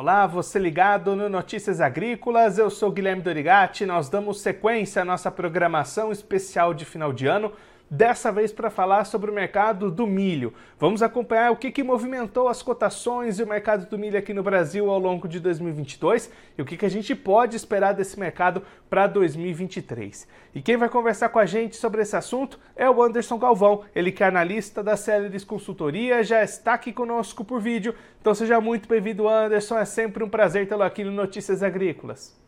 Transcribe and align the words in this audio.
Olá, 0.00 0.28
você 0.28 0.60
ligado 0.60 1.16
no 1.16 1.28
Notícias 1.28 1.80
Agrícolas, 1.80 2.56
eu 2.56 2.70
sou 2.70 2.92
Guilherme 2.92 3.20
Dorigati. 3.20 3.84
Nós 3.84 4.08
damos 4.08 4.40
sequência 4.40 5.02
à 5.02 5.04
nossa 5.04 5.28
programação 5.28 6.12
especial 6.12 6.72
de 6.72 6.84
final 6.84 7.12
de 7.12 7.26
ano 7.26 7.52
dessa 7.90 8.30
vez 8.30 8.52
para 8.52 8.70
falar 8.70 9.04
sobre 9.04 9.30
o 9.30 9.34
mercado 9.34 9.90
do 9.90 10.06
milho. 10.06 10.52
Vamos 10.78 11.02
acompanhar 11.02 11.50
o 11.50 11.56
que, 11.56 11.70
que 11.70 11.82
movimentou 11.82 12.48
as 12.48 12.62
cotações 12.62 13.38
e 13.38 13.42
o 13.42 13.46
mercado 13.46 13.88
do 13.88 13.98
milho 13.98 14.18
aqui 14.18 14.34
no 14.34 14.42
Brasil 14.42 14.90
ao 14.90 14.98
longo 14.98 15.26
de 15.26 15.40
2022 15.40 16.30
e 16.56 16.62
o 16.62 16.64
que, 16.64 16.76
que 16.76 16.84
a 16.84 16.90
gente 16.90 17.14
pode 17.14 17.56
esperar 17.56 17.94
desse 17.94 18.18
mercado 18.18 18.62
para 18.90 19.06
2023. 19.06 20.28
E 20.54 20.60
quem 20.60 20.76
vai 20.76 20.88
conversar 20.88 21.30
com 21.30 21.38
a 21.38 21.46
gente 21.46 21.76
sobre 21.76 22.02
esse 22.02 22.16
assunto 22.16 22.58
é 22.76 22.88
o 22.88 23.02
Anderson 23.02 23.38
Galvão, 23.38 23.82
ele 23.94 24.12
que 24.12 24.22
é 24.22 24.26
analista 24.26 24.82
da 24.82 24.96
Célides 24.96 25.44
Consultoria, 25.44 26.22
já 26.22 26.42
está 26.42 26.74
aqui 26.74 26.92
conosco 26.92 27.44
por 27.44 27.60
vídeo. 27.60 27.94
Então 28.20 28.34
seja 28.34 28.60
muito 28.60 28.88
bem-vindo, 28.88 29.28
Anderson. 29.28 29.78
É 29.78 29.84
sempre 29.84 30.22
um 30.22 30.28
prazer 30.28 30.68
tê-lo 30.68 30.82
aqui 30.82 31.04
no 31.04 31.12
Notícias 31.12 31.62
Agrícolas. 31.62 32.38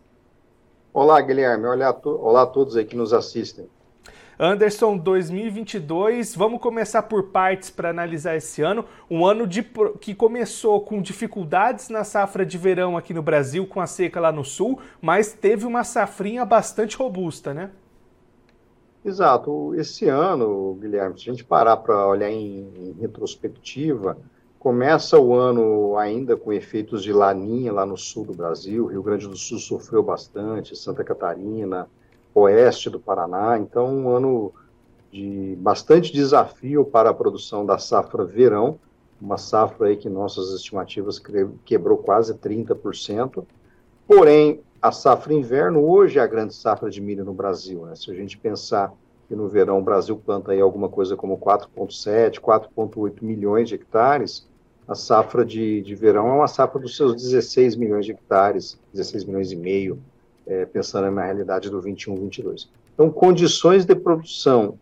Olá, 0.92 1.20
Guilherme. 1.20 1.66
Olá, 1.66 2.00
olá 2.04 2.42
a 2.42 2.46
todos 2.46 2.76
aí 2.76 2.84
que 2.84 2.96
nos 2.96 3.12
assistem. 3.12 3.68
Anderson, 4.42 4.96
2022, 4.96 6.34
vamos 6.34 6.62
começar 6.62 7.02
por 7.02 7.24
partes 7.24 7.68
para 7.68 7.90
analisar 7.90 8.36
esse 8.36 8.62
ano. 8.62 8.86
Um 9.10 9.26
ano 9.26 9.46
de, 9.46 9.62
que 10.00 10.14
começou 10.14 10.80
com 10.80 11.02
dificuldades 11.02 11.90
na 11.90 12.04
safra 12.04 12.46
de 12.46 12.56
verão 12.56 12.96
aqui 12.96 13.12
no 13.12 13.20
Brasil, 13.20 13.66
com 13.66 13.82
a 13.82 13.86
seca 13.86 14.18
lá 14.18 14.32
no 14.32 14.42
sul, 14.42 14.80
mas 14.98 15.34
teve 15.34 15.66
uma 15.66 15.84
safrinha 15.84 16.42
bastante 16.46 16.96
robusta, 16.96 17.52
né? 17.52 17.70
Exato. 19.04 19.74
Esse 19.74 20.08
ano, 20.08 20.74
Guilherme, 20.80 21.20
se 21.20 21.28
a 21.28 21.32
gente 21.34 21.45
parar 21.45 21.76
para 21.76 22.09
olhar 22.09 22.30
em, 22.30 22.66
em 22.78 22.96
retrospectiva, 22.98 24.16
começa 24.59 25.18
o 25.18 25.34
ano 25.34 25.98
ainda 25.98 26.34
com 26.34 26.50
efeitos 26.50 27.02
de 27.02 27.12
laninha 27.12 27.74
lá 27.74 27.84
no 27.84 27.98
sul 27.98 28.24
do 28.24 28.32
Brasil, 28.32 28.87
Rio 28.87 29.02
Grande 29.02 29.28
do 29.28 29.37
Sul 29.37 29.59
sofreu 29.59 30.02
bastante, 30.02 30.74
Santa 30.74 31.04
Catarina, 31.04 31.87
oeste 32.34 32.90
do 32.90 33.00
Paraná. 33.00 33.59
Então, 33.59 33.86
um 33.86 34.09
ano 34.09 34.52
de 35.12 35.56
bastante 35.59 36.12
desafio 36.12 36.84
para 36.84 37.10
a 37.10 37.14
produção 37.14 37.66
da 37.66 37.78
safra 37.78 38.24
verão, 38.24 38.78
uma 39.20 39.37
safra 39.37 39.88
aí 39.88 39.96
que 39.96 40.09
nossas 40.09 40.54
estimativas 40.54 41.20
quebrou 41.64 41.98
quase 41.98 42.34
30%. 42.34 43.45
Porém, 44.06 44.60
a 44.80 44.90
safra 44.92 45.34
inverno 45.34 45.80
hoje 45.80 46.18
é 46.18 46.22
a 46.22 46.26
grande 46.26 46.54
safra 46.54 46.88
de 46.88 47.00
milho 47.00 47.24
no 47.24 47.34
Brasil. 47.34 47.84
Né? 47.84 47.95
Se 47.95 48.10
a 48.10 48.14
gente 48.14 48.38
pensar 48.38 48.94
que 49.28 49.37
no 49.37 49.46
verão 49.46 49.78
o 49.78 49.82
Brasil 49.82 50.16
planta 50.16 50.52
aí 50.52 50.60
alguma 50.60 50.88
coisa 50.88 51.16
como 51.16 51.37
4,7, 51.37 52.40
4,8 52.40 53.22
milhões 53.22 53.68
de 53.68 53.74
hectares, 53.74 54.48
a 54.88 54.94
safra 54.94 55.44
de, 55.44 55.82
de 55.82 55.94
verão 55.94 56.28
é 56.28 56.32
uma 56.32 56.48
safra 56.48 56.80
dos 56.80 56.96
seus 56.96 57.15
16 57.15 57.76
milhões 57.76 58.06
de 58.06 58.12
hectares, 58.12 58.78
16 58.92 59.24
milhões 59.24 59.52
e 59.52 59.56
meio 59.56 60.00
é, 60.51 60.66
pensando 60.66 61.09
na 61.12 61.24
realidade 61.24 61.70
do 61.70 61.80
21, 61.80 62.16
22. 62.16 62.68
Então, 62.93 63.09
condições 63.09 63.87
de 63.87 63.95
produção 63.95 64.76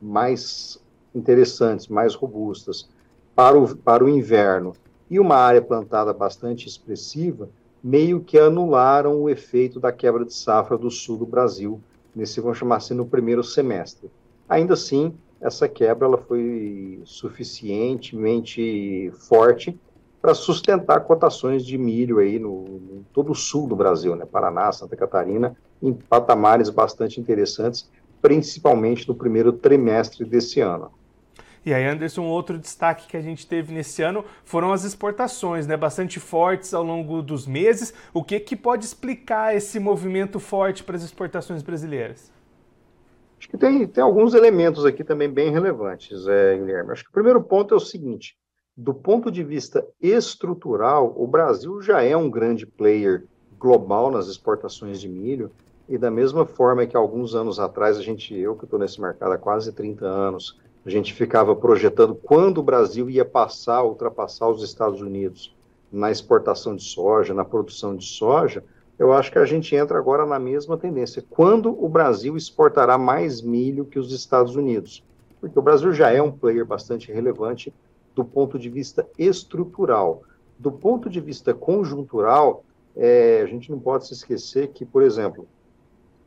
mais 0.00 0.82
interessantes, 1.14 1.86
mais 1.86 2.14
robustas 2.14 2.88
para 3.34 3.58
o, 3.58 3.76
para 3.76 4.02
o 4.02 4.08
inverno 4.08 4.72
e 5.10 5.20
uma 5.20 5.36
área 5.36 5.60
plantada 5.60 6.14
bastante 6.14 6.66
expressiva, 6.66 7.50
meio 7.84 8.20
que 8.20 8.38
anularam 8.38 9.20
o 9.20 9.28
efeito 9.28 9.78
da 9.78 9.92
quebra 9.92 10.24
de 10.24 10.32
safra 10.32 10.78
do 10.78 10.90
sul 10.90 11.18
do 11.18 11.26
Brasil, 11.26 11.78
nesse, 12.16 12.40
vamos 12.40 12.56
chamar 12.56 12.76
assim, 12.76 12.94
no 12.94 13.04
primeiro 13.04 13.44
semestre. 13.44 14.10
Ainda 14.48 14.72
assim, 14.72 15.14
essa 15.42 15.68
quebra 15.68 16.06
ela 16.06 16.16
foi 16.16 17.02
suficientemente 17.04 19.12
forte 19.28 19.78
para 20.22 20.34
sustentar 20.34 21.00
cotações 21.00 21.66
de 21.66 21.76
milho 21.76 22.20
aí 22.20 22.38
no, 22.38 22.62
no, 22.62 23.04
todo 23.12 23.32
o 23.32 23.34
sul 23.34 23.66
do 23.66 23.74
Brasil, 23.74 24.14
né, 24.14 24.24
Paraná, 24.24 24.70
Santa 24.70 24.96
Catarina, 24.96 25.56
em 25.82 25.92
patamares 25.92 26.70
bastante 26.70 27.20
interessantes, 27.20 27.90
principalmente 28.22 29.08
no 29.08 29.16
primeiro 29.16 29.52
trimestre 29.52 30.24
desse 30.24 30.60
ano. 30.60 30.92
E 31.66 31.74
aí, 31.74 31.84
Anderson, 31.84 32.22
outro 32.22 32.58
destaque 32.58 33.08
que 33.08 33.16
a 33.16 33.20
gente 33.20 33.46
teve 33.46 33.72
nesse 33.72 34.02
ano 34.02 34.24
foram 34.44 34.72
as 34.72 34.84
exportações, 34.84 35.66
né? 35.66 35.76
Bastante 35.76 36.18
fortes 36.18 36.74
ao 36.74 36.82
longo 36.82 37.22
dos 37.22 37.46
meses. 37.46 37.94
O 38.12 38.22
que, 38.22 38.40
que 38.40 38.56
pode 38.56 38.84
explicar 38.84 39.54
esse 39.54 39.78
movimento 39.78 40.40
forte 40.40 40.82
para 40.82 40.96
as 40.96 41.04
exportações 41.04 41.62
brasileiras? 41.62 42.32
Acho 43.38 43.48
que 43.48 43.56
tem, 43.56 43.86
tem 43.86 44.02
alguns 44.02 44.34
elementos 44.34 44.84
aqui 44.84 45.04
também 45.04 45.28
bem 45.28 45.52
relevantes, 45.52 46.26
é, 46.26 46.56
Guilherme. 46.56 46.92
Acho 46.92 47.04
que 47.04 47.10
o 47.10 47.12
primeiro 47.12 47.40
ponto 47.40 47.74
é 47.74 47.76
o 47.76 47.80
seguinte: 47.80 48.36
do 48.82 48.92
ponto 48.92 49.30
de 49.30 49.44
vista 49.44 49.86
estrutural, 50.00 51.14
o 51.16 51.24
Brasil 51.24 51.80
já 51.80 52.02
é 52.02 52.16
um 52.16 52.28
grande 52.28 52.66
player 52.66 53.24
global 53.56 54.10
nas 54.10 54.26
exportações 54.26 55.00
de 55.00 55.08
milho, 55.08 55.52
e 55.88 55.96
da 55.96 56.10
mesma 56.10 56.44
forma 56.44 56.84
que 56.84 56.96
alguns 56.96 57.32
anos 57.36 57.60
atrás, 57.60 57.96
a 57.96 58.02
gente, 58.02 58.36
eu 58.36 58.56
que 58.56 58.64
estou 58.64 58.80
nesse 58.80 59.00
mercado 59.00 59.34
há 59.34 59.38
quase 59.38 59.72
30 59.72 60.04
anos, 60.04 60.58
a 60.84 60.90
gente 60.90 61.14
ficava 61.14 61.54
projetando 61.54 62.12
quando 62.12 62.58
o 62.58 62.62
Brasil 62.62 63.08
ia 63.08 63.24
passar, 63.24 63.84
ultrapassar 63.84 64.48
os 64.48 64.64
Estados 64.64 65.00
Unidos 65.00 65.54
na 65.92 66.10
exportação 66.10 66.74
de 66.74 66.82
soja, 66.82 67.32
na 67.32 67.44
produção 67.44 67.94
de 67.94 68.04
soja, 68.04 68.64
eu 68.98 69.12
acho 69.12 69.30
que 69.30 69.38
a 69.38 69.44
gente 69.44 69.76
entra 69.76 69.96
agora 69.96 70.26
na 70.26 70.40
mesma 70.40 70.76
tendência. 70.76 71.24
Quando 71.30 71.70
o 71.70 71.88
Brasil 71.88 72.36
exportará 72.36 72.98
mais 72.98 73.40
milho 73.40 73.84
que 73.84 73.98
os 73.98 74.12
Estados 74.12 74.56
Unidos? 74.56 75.04
Porque 75.40 75.56
o 75.56 75.62
Brasil 75.62 75.92
já 75.92 76.10
é 76.10 76.20
um 76.20 76.32
player 76.32 76.66
bastante 76.66 77.12
relevante 77.12 77.72
do 78.14 78.24
ponto 78.24 78.58
de 78.58 78.68
vista 78.68 79.06
estrutural. 79.18 80.22
Do 80.58 80.70
ponto 80.70 81.08
de 81.08 81.20
vista 81.20 81.52
conjuntural, 81.52 82.64
é, 82.96 83.40
a 83.42 83.46
gente 83.46 83.70
não 83.70 83.78
pode 83.78 84.06
se 84.06 84.12
esquecer 84.12 84.68
que, 84.68 84.84
por 84.84 85.02
exemplo, 85.02 85.46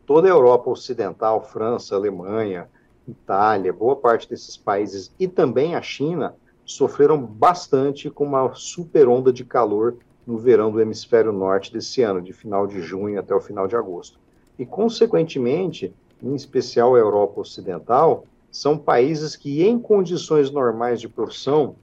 toda 0.06 0.28
a 0.28 0.32
Europa 0.32 0.70
Ocidental, 0.70 1.42
França, 1.42 1.96
Alemanha, 1.96 2.68
Itália, 3.08 3.72
boa 3.72 3.96
parte 3.96 4.30
desses 4.30 4.58
países 4.58 5.12
e 5.20 5.28
também 5.28 5.76
a 5.76 5.82
China 5.82 6.36
sofreram 6.66 7.22
bastante 7.22 8.10
com 8.10 8.26
uma 8.26 8.54
super 8.56 9.08
onda 9.08 9.32
de 9.32 9.46
calor 9.46 9.98
no 10.26 10.38
verão 10.38 10.72
do 10.72 10.82
hemisfério 10.82 11.32
norte 11.32 11.72
desse 11.72 12.02
ano, 12.02 12.22
de 12.22 12.34
final 12.34 12.66
de 12.66 12.82
junho 12.82 13.20
até 13.20 13.36
o 13.36 13.40
final 13.40 13.68
de 13.68 13.76
agosto. 13.76 14.20
E, 14.58 14.66
consequentemente, 14.66 15.94
em 16.22 16.34
especial 16.34 16.96
a 16.96 17.00
Europa 17.00 17.42
Ocidental, 17.42 18.26
são 18.56 18.78
países 18.78 19.36
que, 19.36 19.64
em 19.64 19.78
condições 19.78 20.50
normais 20.50 21.02
de 21.02 21.10
produção, 21.10 21.76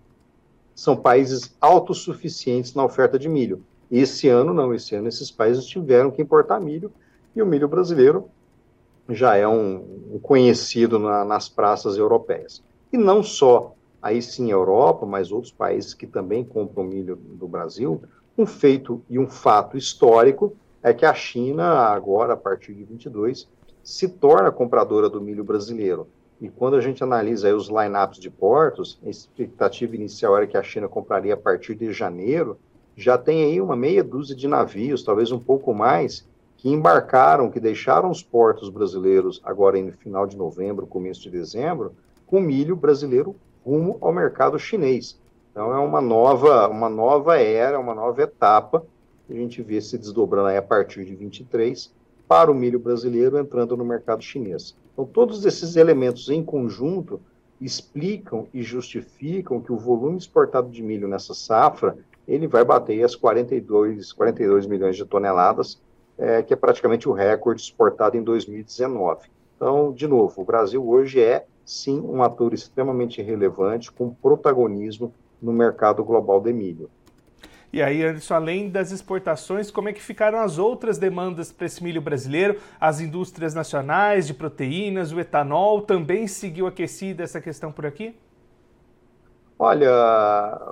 são 0.74 0.96
países 0.96 1.54
autossuficientes 1.60 2.72
na 2.72 2.82
oferta 2.82 3.18
de 3.18 3.28
milho. 3.28 3.62
Esse 3.90 4.26
ano, 4.30 4.54
não, 4.54 4.72
esse 4.72 4.94
ano 4.94 5.06
esses 5.06 5.30
países 5.30 5.66
tiveram 5.66 6.10
que 6.10 6.22
importar 6.22 6.58
milho, 6.60 6.90
e 7.36 7.42
o 7.42 7.46
milho 7.46 7.68
brasileiro 7.68 8.24
já 9.06 9.36
é 9.36 9.46
um, 9.46 10.14
um 10.14 10.18
conhecido 10.18 10.98
na, 10.98 11.26
nas 11.26 11.46
praças 11.46 11.98
europeias. 11.98 12.62
E 12.90 12.96
não 12.96 13.22
só, 13.22 13.74
aí 14.00 14.22
sim, 14.22 14.50
a 14.50 14.54
Europa, 14.54 15.04
mas 15.04 15.30
outros 15.30 15.52
países 15.52 15.92
que 15.92 16.06
também 16.06 16.42
compram 16.42 16.84
milho 16.84 17.16
do 17.16 17.46
Brasil, 17.46 18.00
um 18.36 18.46
feito 18.46 19.02
e 19.10 19.18
um 19.18 19.28
fato 19.28 19.76
histórico 19.76 20.56
é 20.82 20.94
que 20.94 21.04
a 21.04 21.12
China, 21.12 21.64
agora, 21.64 22.32
a 22.32 22.36
partir 22.36 22.72
de 22.72 22.82
22, 22.82 23.46
se 23.84 24.08
torna 24.08 24.50
compradora 24.50 25.10
do 25.10 25.20
milho 25.20 25.44
brasileiro. 25.44 26.08
E 26.42 26.48
quando 26.50 26.74
a 26.74 26.80
gente 26.80 27.04
analisa 27.04 27.54
os 27.54 27.68
lineups 27.68 28.18
de 28.18 28.28
portos, 28.28 28.98
a 29.06 29.08
expectativa 29.08 29.94
inicial 29.94 30.36
era 30.36 30.44
que 30.44 30.56
a 30.56 30.62
China 30.62 30.88
compraria 30.88 31.34
a 31.34 31.36
partir 31.36 31.76
de 31.76 31.92
janeiro, 31.92 32.58
já 32.96 33.16
tem 33.16 33.44
aí 33.44 33.60
uma 33.60 33.76
meia 33.76 34.02
dúzia 34.02 34.34
de 34.34 34.48
navios, 34.48 35.04
talvez 35.04 35.30
um 35.30 35.38
pouco 35.38 35.72
mais, 35.72 36.26
que 36.56 36.68
embarcaram, 36.68 37.48
que 37.48 37.60
deixaram 37.60 38.10
os 38.10 38.24
portos 38.24 38.70
brasileiros 38.70 39.40
agora 39.44 39.80
no 39.80 39.92
final 39.92 40.26
de 40.26 40.36
novembro, 40.36 40.84
começo 40.84 41.22
de 41.22 41.30
dezembro, 41.30 41.94
com 42.26 42.40
milho 42.40 42.74
brasileiro 42.74 43.36
rumo 43.64 43.96
ao 44.00 44.12
mercado 44.12 44.58
chinês. 44.58 45.16
Então 45.52 45.72
é 45.72 45.78
uma 45.78 46.00
nova, 46.00 46.66
uma 46.66 46.88
nova 46.88 47.38
era, 47.38 47.78
uma 47.78 47.94
nova 47.94 48.20
etapa 48.20 48.84
que 49.28 49.32
a 49.32 49.36
gente 49.36 49.62
vê 49.62 49.80
se 49.80 49.96
desdobrando 49.96 50.48
aí 50.48 50.56
a 50.56 50.62
partir 50.62 51.04
de 51.04 51.14
23 51.14 51.94
para 52.26 52.50
o 52.50 52.54
milho 52.54 52.80
brasileiro 52.80 53.38
entrando 53.38 53.76
no 53.76 53.84
mercado 53.84 54.24
chinês. 54.24 54.74
Então, 54.92 55.04
todos 55.04 55.44
esses 55.44 55.76
elementos 55.76 56.28
em 56.28 56.44
conjunto 56.44 57.20
explicam 57.60 58.46
e 58.52 58.62
justificam 58.62 59.60
que 59.60 59.72
o 59.72 59.78
volume 59.78 60.18
exportado 60.18 60.68
de 60.68 60.82
milho 60.82 61.08
nessa 61.08 61.32
safra 61.32 61.96
ele 62.26 62.46
vai 62.46 62.64
bater 62.64 63.02
as 63.02 63.14
42, 63.14 64.12
42 64.12 64.66
milhões 64.66 64.96
de 64.96 65.04
toneladas, 65.04 65.80
é, 66.16 66.42
que 66.42 66.52
é 66.52 66.56
praticamente 66.56 67.08
o 67.08 67.12
recorde 67.12 67.62
exportado 67.62 68.16
em 68.16 68.22
2019. 68.22 69.28
Então, 69.56 69.92
de 69.92 70.06
novo, 70.06 70.42
o 70.42 70.44
Brasil 70.44 70.86
hoje 70.86 71.20
é, 71.20 71.46
sim, 71.64 72.00
um 72.00 72.22
ator 72.22 72.52
extremamente 72.52 73.22
relevante, 73.22 73.90
com 73.90 74.10
protagonismo 74.10 75.12
no 75.40 75.52
mercado 75.52 76.04
global 76.04 76.40
de 76.40 76.52
milho. 76.52 76.90
E 77.72 77.80
aí, 77.80 78.04
Anderson, 78.04 78.34
além 78.34 78.68
das 78.68 78.90
exportações, 78.90 79.70
como 79.70 79.88
é 79.88 79.94
que 79.94 80.02
ficaram 80.02 80.40
as 80.40 80.58
outras 80.58 80.98
demandas 80.98 81.50
para 81.50 81.64
esse 81.64 81.82
milho 81.82 82.02
brasileiro? 82.02 82.60
As 82.78 83.00
indústrias 83.00 83.54
nacionais 83.54 84.26
de 84.26 84.34
proteínas, 84.34 85.10
o 85.10 85.18
etanol, 85.18 85.80
também 85.80 86.26
seguiu 86.26 86.66
aquecida 86.66 87.22
essa 87.22 87.40
questão 87.40 87.72
por 87.72 87.86
aqui? 87.86 88.14
Olha, 89.58 89.90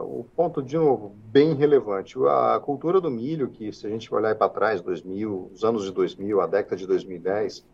o 0.01 0.27
ponto, 0.37 0.63
de 0.63 0.77
novo, 0.77 1.15
bem 1.25 1.55
relevante. 1.55 2.19
A 2.29 2.61
cultura 2.63 3.01
do 3.01 3.11
milho, 3.11 3.49
que 3.49 3.73
se 3.73 3.87
a 3.87 3.91
gente 3.91 4.13
olhar 4.13 4.35
para 4.35 4.51
trás, 4.51 4.83
2000, 4.83 5.53
os 5.55 5.65
anos 5.65 5.85
de 5.85 5.93
2000, 5.93 6.39
a 6.39 6.47
década 6.47 6.77
de 6.77 6.87
2010, 6.87 7.65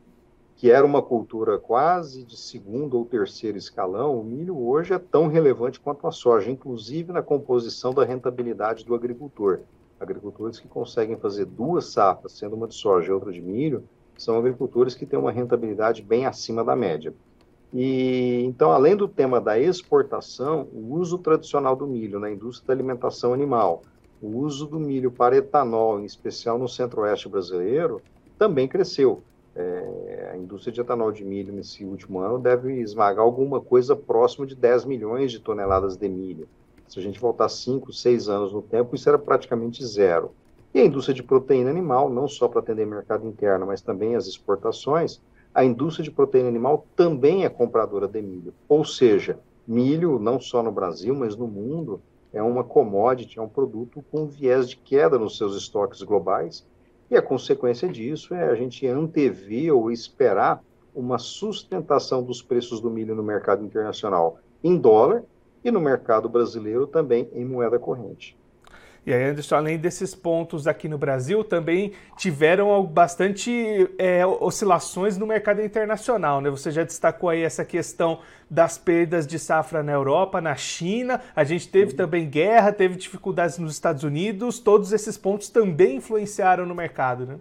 que 0.56 0.70
era 0.70 0.86
uma 0.86 1.02
cultura 1.02 1.58
quase 1.58 2.24
de 2.24 2.34
segundo 2.34 2.96
ou 2.96 3.04
terceiro 3.04 3.58
escalão, 3.58 4.18
o 4.18 4.24
milho 4.24 4.58
hoje 4.58 4.94
é 4.94 4.98
tão 4.98 5.28
relevante 5.28 5.78
quanto 5.78 6.06
a 6.06 6.10
soja, 6.10 6.50
inclusive 6.50 7.12
na 7.12 7.22
composição 7.22 7.92
da 7.92 8.04
rentabilidade 8.04 8.82
do 8.82 8.94
agricultor. 8.94 9.60
Agricultores 10.00 10.58
que 10.58 10.66
conseguem 10.66 11.18
fazer 11.18 11.44
duas 11.44 11.92
safras, 11.92 12.32
sendo 12.32 12.56
uma 12.56 12.66
de 12.66 12.74
soja 12.74 13.08
e 13.08 13.12
outra 13.12 13.30
de 13.30 13.42
milho, 13.42 13.84
são 14.16 14.38
agricultores 14.38 14.94
que 14.94 15.04
têm 15.04 15.18
uma 15.18 15.30
rentabilidade 15.30 16.02
bem 16.02 16.24
acima 16.24 16.64
da 16.64 16.74
média. 16.74 17.12
E 17.74 18.42
então, 18.46 18.72
além 18.72 18.96
do 18.96 19.06
tema 19.06 19.38
da 19.38 19.58
exportação, 19.58 20.68
o 20.72 20.94
uso 20.94 21.18
tradicional 21.18 21.76
do 21.76 21.86
milho 21.86 22.18
na 22.18 22.30
indústria 22.30 22.68
da 22.68 22.72
alimentação 22.72 23.34
animal, 23.34 23.82
o 24.22 24.38
uso 24.38 24.66
do 24.66 24.80
milho 24.80 25.10
para 25.10 25.36
etanol, 25.36 26.00
em 26.00 26.06
especial 26.06 26.58
no 26.58 26.66
centro-oeste 26.66 27.28
brasileiro, 27.28 28.00
também 28.38 28.66
cresceu. 28.66 29.22
É, 29.58 30.30
a 30.34 30.36
indústria 30.36 30.70
de 30.70 30.82
etanol 30.82 31.10
de 31.10 31.24
milho 31.24 31.50
nesse 31.50 31.82
último 31.82 32.18
ano 32.18 32.38
deve 32.38 32.74
esmagar 32.82 33.24
alguma 33.24 33.58
coisa 33.58 33.96
próximo 33.96 34.44
de 34.44 34.54
10 34.54 34.84
milhões 34.84 35.32
de 35.32 35.40
toneladas 35.40 35.96
de 35.96 36.06
milho. 36.10 36.46
Se 36.86 36.98
a 36.98 37.02
gente 37.02 37.18
voltar 37.18 37.48
5, 37.48 37.90
6 37.90 38.28
anos 38.28 38.52
no 38.52 38.60
tempo, 38.60 38.94
isso 38.94 39.08
era 39.08 39.18
praticamente 39.18 39.84
zero. 39.84 40.32
E 40.74 40.80
a 40.80 40.84
indústria 40.84 41.14
de 41.14 41.22
proteína 41.22 41.70
animal, 41.70 42.10
não 42.10 42.28
só 42.28 42.46
para 42.48 42.60
atender 42.60 42.86
mercado 42.86 43.26
interno, 43.26 43.66
mas 43.66 43.80
também 43.80 44.14
as 44.14 44.26
exportações, 44.26 45.22
a 45.54 45.64
indústria 45.64 46.04
de 46.04 46.10
proteína 46.10 46.48
animal 46.48 46.86
também 46.94 47.46
é 47.46 47.48
compradora 47.48 48.06
de 48.06 48.20
milho. 48.20 48.52
Ou 48.68 48.84
seja, 48.84 49.38
milho, 49.66 50.18
não 50.18 50.38
só 50.38 50.62
no 50.62 50.70
Brasil, 50.70 51.14
mas 51.14 51.34
no 51.34 51.48
mundo, 51.48 51.98
é 52.30 52.42
uma 52.42 52.62
commodity, 52.62 53.38
é 53.38 53.42
um 53.42 53.48
produto 53.48 54.04
com 54.12 54.26
viés 54.26 54.68
de 54.68 54.76
queda 54.76 55.18
nos 55.18 55.38
seus 55.38 55.56
estoques 55.56 56.02
globais 56.02 56.62
e 57.10 57.16
a 57.16 57.22
consequência 57.22 57.88
disso 57.88 58.34
é 58.34 58.44
a 58.48 58.54
gente 58.54 58.86
antever 58.86 59.74
ou 59.74 59.90
esperar 59.90 60.62
uma 60.94 61.18
sustentação 61.18 62.22
dos 62.22 62.42
preços 62.42 62.80
do 62.80 62.90
milho 62.90 63.14
no 63.14 63.22
mercado 63.22 63.64
internacional 63.64 64.38
em 64.62 64.76
dólar 64.76 65.22
e 65.62 65.70
no 65.70 65.80
mercado 65.80 66.28
brasileiro 66.28 66.86
também 66.86 67.28
em 67.32 67.44
moeda 67.44 67.78
corrente. 67.78 68.36
E 69.06 69.14
aí, 69.14 69.30
Anderson, 69.30 69.54
além 69.54 69.78
desses 69.78 70.16
pontos 70.16 70.66
aqui 70.66 70.88
no 70.88 70.98
Brasil, 70.98 71.44
também 71.44 71.92
tiveram 72.16 72.82
bastante 72.82 73.88
é, 73.98 74.26
oscilações 74.26 75.16
no 75.16 75.24
mercado 75.24 75.62
internacional, 75.62 76.40
né? 76.40 76.50
Você 76.50 76.72
já 76.72 76.82
destacou 76.82 77.30
aí 77.30 77.42
essa 77.42 77.64
questão 77.64 78.18
das 78.50 78.76
perdas 78.76 79.24
de 79.24 79.38
safra 79.38 79.80
na 79.80 79.92
Europa, 79.92 80.40
na 80.40 80.56
China, 80.56 81.20
a 81.36 81.44
gente 81.44 81.68
teve 81.68 81.92
uhum. 81.92 81.96
também 81.96 82.28
guerra, 82.28 82.72
teve 82.72 82.96
dificuldades 82.96 83.58
nos 83.58 83.72
Estados 83.72 84.02
Unidos, 84.02 84.58
todos 84.58 84.92
esses 84.92 85.16
pontos 85.16 85.48
também 85.50 85.96
influenciaram 85.96 86.66
no 86.66 86.74
mercado, 86.74 87.26
né? 87.26 87.38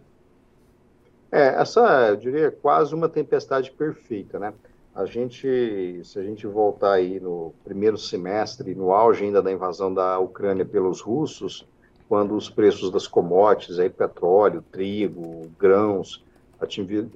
É, 1.31 1.59
essa, 1.59 1.81
eu 2.09 2.15
diria, 2.15 2.51
quase 2.51 2.94
uma 2.94 3.09
tempestade 3.09 3.71
perfeita, 3.71 4.38
né? 4.38 4.53
A 4.95 5.06
gente, 5.06 6.00
se 6.06 6.18
a 6.18 6.24
gente 6.24 6.47
voltar 6.47 6.94
aí 6.94 7.19
no 7.19 7.53
primeiro 7.65 7.97
semestre, 7.97 8.74
no 8.74 8.94
auge 8.94 9.25
ainda 9.25 9.44
da 9.44 9.51
invasão 9.51 9.94
da 9.94 10.18
Ucrânia 10.19 10.63
pelos 10.63 11.01
russos, 11.01 11.68
quando 12.07 12.33
os 12.33 12.50
preços 12.50 12.89
das 12.89 13.06
commodities, 13.06 13.77
aí, 13.77 13.89
petróleo, 13.89 14.63
trigo, 14.71 15.51
grãos, 15.59 16.24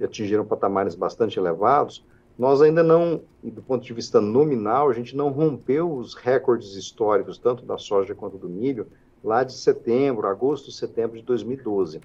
atingiram 0.02 0.44
patamares 0.44 0.94
bastante 0.94 1.38
elevados, 1.38 2.04
nós 2.38 2.60
ainda 2.60 2.82
não, 2.82 3.22
do 3.42 3.62
ponto 3.62 3.82
de 3.82 3.94
vista 3.94 4.20
nominal, 4.20 4.90
a 4.90 4.92
gente 4.92 5.16
não 5.16 5.30
rompeu 5.30 5.90
os 5.90 6.14
recordes 6.14 6.74
históricos, 6.74 7.38
tanto 7.38 7.64
da 7.64 7.78
soja 7.78 8.14
quanto 8.14 8.36
do 8.36 8.48
milho, 8.48 8.86
lá 9.24 9.42
de 9.42 9.54
setembro, 9.54 10.26
agosto, 10.26 10.70
setembro 10.70 11.16
de 11.16 11.24
2012 11.24 12.00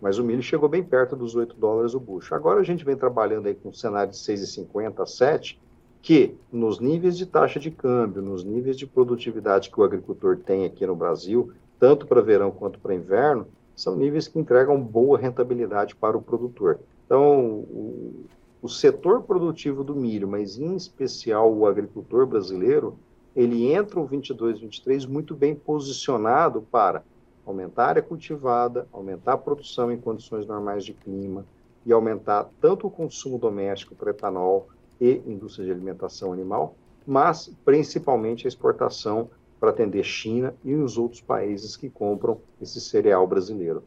mas 0.00 0.18
o 0.18 0.24
milho 0.24 0.42
chegou 0.42 0.68
bem 0.68 0.82
perto 0.82 1.16
dos 1.16 1.34
8 1.34 1.56
dólares 1.56 1.94
o 1.94 2.00
bucho. 2.00 2.34
Agora 2.34 2.60
a 2.60 2.64
gente 2.64 2.84
vem 2.84 2.96
trabalhando 2.96 3.46
aí 3.46 3.54
com 3.54 3.70
um 3.70 3.72
cenário 3.72 4.12
de 4.12 4.18
6,50 4.18 5.02
a 5.02 5.06
7, 5.06 5.60
que 6.00 6.36
nos 6.52 6.78
níveis 6.78 7.16
de 7.16 7.26
taxa 7.26 7.58
de 7.58 7.70
câmbio, 7.70 8.22
nos 8.22 8.44
níveis 8.44 8.76
de 8.76 8.86
produtividade 8.86 9.70
que 9.70 9.80
o 9.80 9.84
agricultor 9.84 10.36
tem 10.36 10.64
aqui 10.64 10.86
no 10.86 10.94
Brasil, 10.94 11.52
tanto 11.78 12.06
para 12.06 12.22
verão 12.22 12.50
quanto 12.50 12.78
para 12.78 12.94
inverno, 12.94 13.46
são 13.74 13.96
níveis 13.96 14.26
que 14.26 14.38
entregam 14.38 14.80
boa 14.80 15.18
rentabilidade 15.18 15.94
para 15.94 16.16
o 16.16 16.22
produtor. 16.22 16.80
Então, 17.06 17.40
o, 17.40 18.24
o 18.62 18.68
setor 18.68 19.22
produtivo 19.22 19.84
do 19.84 19.94
milho, 19.94 20.28
mas 20.28 20.58
em 20.58 20.74
especial 20.74 21.52
o 21.52 21.66
agricultor 21.66 22.26
brasileiro, 22.26 22.96
ele 23.34 23.72
entra 23.72 24.00
o 24.00 24.06
22, 24.06 24.60
23 24.60 25.06
muito 25.06 25.34
bem 25.34 25.54
posicionado 25.54 26.62
para 26.62 27.04
aumentar 27.50 27.84
a 27.84 27.88
área 27.88 28.02
cultivada, 28.02 28.86
aumentar 28.92 29.32
a 29.32 29.38
produção 29.38 29.90
em 29.90 29.98
condições 29.98 30.46
normais 30.46 30.84
de 30.84 30.92
clima 30.92 31.44
e 31.84 31.92
aumentar 31.92 32.48
tanto 32.60 32.86
o 32.86 32.90
consumo 32.90 33.38
doméstico 33.38 33.94
para 33.94 34.10
etanol 34.10 34.68
e 35.00 35.22
indústria 35.26 35.66
de 35.66 35.72
alimentação 35.72 36.32
animal, 36.32 36.74
mas 37.06 37.50
principalmente 37.64 38.46
a 38.46 38.48
exportação 38.48 39.30
para 39.58 39.70
atender 39.70 40.04
China 40.04 40.54
e 40.64 40.74
os 40.74 40.98
outros 40.98 41.20
países 41.20 41.76
que 41.76 41.88
compram 41.88 42.40
esse 42.60 42.80
cereal 42.80 43.26
brasileiro. 43.26 43.82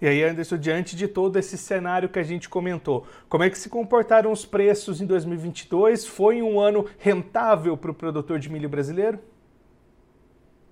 E 0.00 0.06
aí, 0.06 0.22
Anderson, 0.22 0.58
diante 0.58 0.94
de 0.94 1.08
todo 1.08 1.38
esse 1.38 1.56
cenário 1.56 2.08
que 2.08 2.18
a 2.18 2.22
gente 2.22 2.50
comentou, 2.50 3.06
como 3.30 3.44
é 3.44 3.48
que 3.48 3.56
se 3.56 3.70
comportaram 3.70 4.30
os 4.30 4.44
preços 4.44 5.00
em 5.00 5.06
2022? 5.06 6.06
Foi 6.06 6.42
um 6.42 6.60
ano 6.60 6.84
rentável 6.98 7.76
para 7.78 7.90
o 7.90 7.94
produtor 7.94 8.38
de 8.38 8.50
milho 8.50 8.68
brasileiro? 8.68 9.18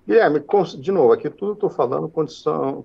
Guilherme, 0.07 0.39
de 0.79 0.91
novo, 0.91 1.13
aqui 1.13 1.31
tudo 1.31 1.53
estou 1.53 1.69
falando 1.69 2.07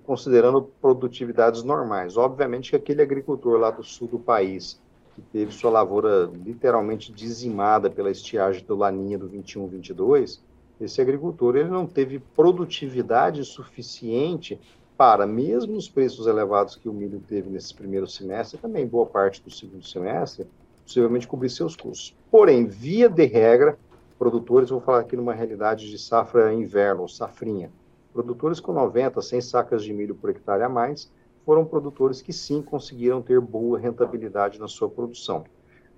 considerando 0.03 0.63
produtividades 0.81 1.61
normais. 1.61 2.17
Obviamente 2.17 2.71
que 2.71 2.75
aquele 2.75 3.03
agricultor 3.03 3.59
lá 3.59 3.69
do 3.69 3.83
sul 3.83 4.07
do 4.07 4.17
país, 4.17 4.81
que 5.13 5.21
teve 5.21 5.51
sua 5.51 5.69
lavoura 5.69 6.31
literalmente 6.43 7.11
dizimada 7.11 7.91
pela 7.91 8.09
estiagem 8.09 8.65
do 8.65 8.75
Laninha 8.75 9.19
do 9.19 9.29
21-22, 9.29 10.39
esse 10.79 10.99
agricultor 10.99 11.57
ele 11.57 11.69
não 11.69 11.85
teve 11.85 12.17
produtividade 12.17 13.45
suficiente 13.45 14.59
para, 14.97 15.27
mesmo 15.27 15.77
os 15.77 15.87
preços 15.87 16.25
elevados 16.25 16.75
que 16.75 16.89
o 16.89 16.93
milho 16.93 17.21
teve 17.27 17.51
nesse 17.51 17.71
primeiro 17.71 18.07
semestre, 18.07 18.57
também 18.57 18.87
boa 18.87 19.05
parte 19.05 19.43
do 19.43 19.51
segundo 19.51 19.85
semestre, 19.85 20.47
possivelmente 20.83 21.27
cobrir 21.27 21.51
seus 21.51 21.75
custos. 21.75 22.15
Porém, 22.31 22.65
via 22.65 23.07
de 23.07 23.25
regra, 23.25 23.77
produtores, 24.21 24.69
vou 24.69 24.79
falar 24.79 24.99
aqui 24.99 25.15
numa 25.15 25.33
realidade 25.33 25.89
de 25.89 25.97
safra 25.97 26.53
inverno, 26.53 27.09
safrinha, 27.09 27.71
produtores 28.13 28.59
com 28.59 28.71
90, 28.71 29.19
100 29.19 29.41
sacas 29.41 29.83
de 29.83 29.91
milho 29.91 30.13
por 30.13 30.29
hectare 30.29 30.61
a 30.61 30.69
mais, 30.69 31.11
foram 31.43 31.65
produtores 31.65 32.21
que 32.21 32.31
sim 32.31 32.61
conseguiram 32.61 33.19
ter 33.19 33.41
boa 33.41 33.79
rentabilidade 33.79 34.59
na 34.59 34.67
sua 34.67 34.87
produção. 34.87 35.43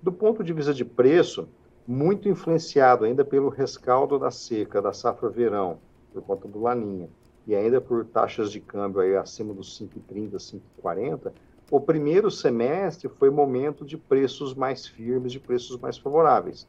Do 0.02 0.10
ponto 0.10 0.42
de 0.42 0.54
vista 0.54 0.72
de 0.72 0.86
preço, 0.86 1.46
muito 1.86 2.26
influenciado 2.26 3.04
ainda 3.04 3.26
pelo 3.26 3.50
rescaldo 3.50 4.18
da 4.18 4.30
seca, 4.30 4.80
da 4.80 4.94
safra 4.94 5.28
verão, 5.28 5.76
por 6.10 6.22
conta 6.22 6.48
do 6.48 6.62
laninha, 6.62 7.10
e 7.46 7.54
ainda 7.54 7.78
por 7.78 8.06
taxas 8.06 8.50
de 8.50 8.58
câmbio 8.58 9.02
aí 9.02 9.14
acima 9.14 9.52
dos 9.52 9.78
5,30, 9.78 10.36
5,40, 10.82 11.30
o 11.70 11.78
primeiro 11.78 12.30
semestre 12.30 13.06
foi 13.06 13.28
momento 13.28 13.84
de 13.84 13.98
preços 13.98 14.54
mais 14.54 14.86
firmes, 14.86 15.30
de 15.30 15.38
preços 15.38 15.76
mais 15.76 15.98
favoráveis. 15.98 16.66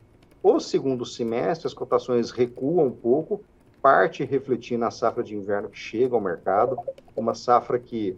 O 0.47 0.59
segundo 0.59 1.07
semestre, 1.07 1.65
as 1.65 1.73
cotações 1.73 2.29
recuam 2.29 2.85
um 2.85 2.91
pouco, 2.91 3.43
parte 3.81 4.23
refletindo 4.23 4.81
na 4.81 4.91
safra 4.91 5.23
de 5.23 5.35
inverno 5.35 5.69
que 5.69 5.79
chega 5.79 6.13
ao 6.13 6.21
mercado, 6.21 6.77
uma 7.15 7.33
safra 7.33 7.79
que 7.79 8.15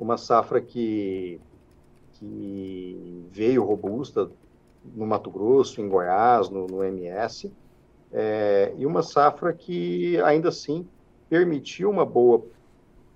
uma 0.00 0.16
safra 0.16 0.60
que, 0.60 1.40
que 2.14 3.24
veio 3.30 3.62
robusta 3.62 4.28
no 4.84 5.06
Mato 5.06 5.30
Grosso, 5.30 5.80
em 5.80 5.88
Goiás, 5.88 6.50
no, 6.50 6.66
no 6.66 6.82
MS, 6.82 7.52
é, 8.12 8.74
e 8.76 8.84
uma 8.84 9.04
safra 9.04 9.52
que 9.52 10.20
ainda 10.22 10.48
assim 10.48 10.88
permitiu 11.30 11.88
uma 11.88 12.04
boa, 12.04 12.44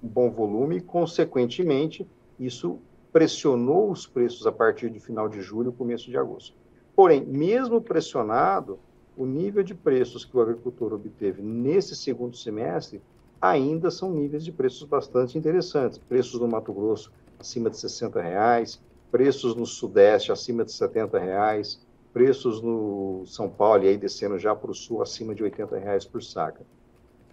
um 0.01 0.07
bom 0.07 0.31
volume 0.31 0.77
e, 0.77 0.81
consequentemente, 0.81 2.07
isso 2.39 2.79
pressionou 3.13 3.91
os 3.91 4.07
preços 4.07 4.47
a 4.47 4.53
partir 4.53 4.91
de 4.91 5.01
final 5.01 5.29
de 5.29 5.41
julho, 5.41 5.73
começo 5.73 6.09
de 6.09 6.17
agosto. 6.17 6.62
Porém, 6.95 7.25
mesmo 7.25 7.81
pressionado, 7.81 8.79
o 9.17 9.25
nível 9.25 9.63
de 9.63 9.75
preços 9.75 10.25
que 10.25 10.37
o 10.37 10.41
agricultor 10.41 10.93
obteve 10.93 11.43
nesse 11.43 11.95
segundo 11.97 12.37
semestre 12.37 13.03
ainda 13.41 13.91
são 13.91 14.11
níveis 14.11 14.45
de 14.45 14.53
preços 14.53 14.85
bastante 14.85 15.37
interessantes. 15.37 15.99
Preços 15.99 16.41
no 16.41 16.47
Mato 16.47 16.73
Grosso 16.73 17.13
acima 17.39 17.69
de 17.69 17.77
60 17.77 18.21
reais, 18.21 18.81
preços 19.11 19.55
no 19.55 19.67
Sudeste 19.67 20.31
acima 20.31 20.65
de 20.65 20.73
70 20.73 21.19
reais, 21.19 21.81
preços 22.13 22.63
no 22.63 23.25
São 23.27 23.49
Paulo 23.49 23.85
e 23.85 23.89
aí 23.89 23.97
descendo 23.97 24.39
já 24.39 24.55
para 24.55 24.71
o 24.71 24.75
Sul 24.75 25.03
acima 25.03 25.35
de 25.35 25.43
80 25.43 25.77
reais 25.79 26.05
por 26.05 26.23
saca. 26.23 26.61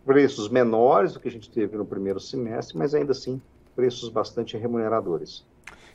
Preços 0.06 0.50
menores 0.50 1.14
do 1.14 1.20
que 1.20 1.28
a 1.28 1.32
gente 1.32 1.52
teve 1.52 1.78
no 1.78 1.86
primeiro 1.86 2.20
semestre, 2.20 2.78
mas 2.78 2.96
ainda 2.96 3.12
assim 3.12 3.42
preços 3.76 4.10
bastante 4.10 4.58
remuneradores. 4.58 5.46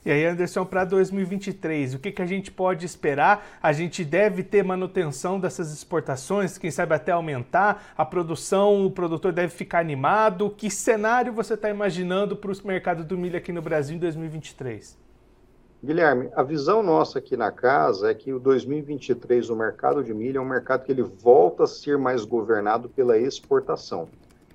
E 0.04 0.11
aí, 0.11 0.26
Anderson, 0.26 0.66
para 0.66 0.84
2023, 0.84 1.94
o 1.94 1.99
que, 1.99 2.12
que 2.12 2.20
a 2.20 2.26
gente 2.26 2.52
pode 2.52 2.84
esperar? 2.84 3.46
A 3.62 3.73
gente 3.73 4.04
deve 4.04 4.42
ter 4.42 4.62
manutenção 4.62 5.40
dessas 5.40 5.73
exportações, 5.73 6.58
quem 6.58 6.70
sabe 6.70 6.94
até 6.94 7.11
aumentar 7.11 7.94
a 7.96 8.04
produção, 8.04 8.84
o 8.84 8.90
produtor 8.90 9.32
deve 9.32 9.54
ficar 9.54 9.78
animado. 9.78 10.50
Que 10.50 10.68
cenário 10.68 11.32
você 11.32 11.54
está 11.54 11.70
imaginando 11.70 12.37
para 12.37 12.52
o 12.52 12.66
mercado 12.66 13.02
do 13.02 13.16
milho 13.16 13.38
aqui 13.38 13.50
no 13.50 13.62
Brasil 13.62 13.96
em 13.96 13.99
2023? 13.99 14.99
Guilherme, 15.82 16.28
a 16.37 16.42
visão 16.42 16.82
nossa 16.82 17.18
aqui 17.18 17.34
na 17.34 17.50
casa 17.50 18.11
é 18.11 18.14
que 18.14 18.30
o 18.30 18.38
2023, 18.38 19.49
o 19.49 19.56
mercado 19.56 20.04
de 20.04 20.12
milho 20.12 20.37
é 20.37 20.40
um 20.40 20.49
mercado 20.49 20.84
que 20.84 20.92
ele 20.92 21.02
volta 21.02 21.64
a 21.64 21.66
ser 21.66 21.96
mais 21.96 22.26
governado 22.26 22.90
pela 22.90 23.16
exportação. 23.16 24.08